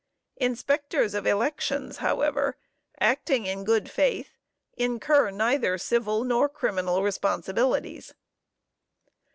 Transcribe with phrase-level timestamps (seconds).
[0.37, 2.57] Inspectors of elections, however,
[2.99, 4.31] acting in good faith,
[4.75, 8.15] incur neither civil nor criminal responsibilities.